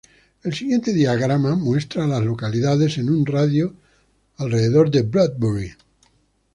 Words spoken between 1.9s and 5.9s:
a las localidades en un radio de de Bradbury.